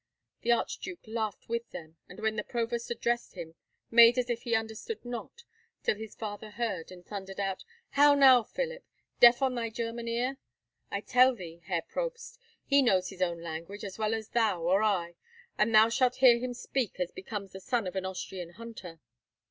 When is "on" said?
9.43-9.53